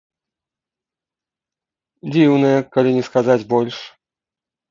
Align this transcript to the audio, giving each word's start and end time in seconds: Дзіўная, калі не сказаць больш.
Дзіўная, 2.15 2.59
калі 2.77 2.89
не 2.97 3.03
сказаць 3.09 3.39
больш. 3.53 3.77